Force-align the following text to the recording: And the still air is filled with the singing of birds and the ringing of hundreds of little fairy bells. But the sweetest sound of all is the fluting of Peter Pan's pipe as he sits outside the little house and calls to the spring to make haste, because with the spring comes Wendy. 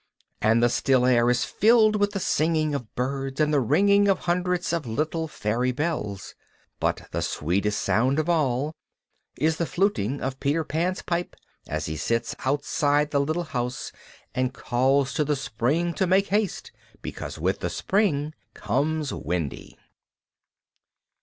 And 0.41 0.63
the 0.63 0.69
still 0.69 1.05
air 1.05 1.29
is 1.29 1.45
filled 1.45 1.95
with 1.97 2.13
the 2.13 2.19
singing 2.19 2.73
of 2.73 2.95
birds 2.95 3.39
and 3.39 3.53
the 3.53 3.59
ringing 3.59 4.07
of 4.07 4.17
hundreds 4.21 4.73
of 4.73 4.87
little 4.87 5.27
fairy 5.27 5.71
bells. 5.71 6.33
But 6.79 7.07
the 7.11 7.21
sweetest 7.21 7.79
sound 7.79 8.17
of 8.17 8.27
all 8.27 8.73
is 9.37 9.57
the 9.57 9.67
fluting 9.67 10.19
of 10.19 10.39
Peter 10.39 10.63
Pan's 10.63 11.03
pipe 11.03 11.35
as 11.67 11.85
he 11.85 11.97
sits 11.97 12.35
outside 12.45 13.11
the 13.11 13.19
little 13.21 13.43
house 13.43 13.91
and 14.33 14.55
calls 14.55 15.13
to 15.13 15.23
the 15.23 15.35
spring 15.35 15.93
to 15.93 16.07
make 16.07 16.29
haste, 16.29 16.71
because 17.03 17.37
with 17.37 17.59
the 17.59 17.69
spring 17.69 18.33
comes 18.55 19.13
Wendy. 19.13 19.77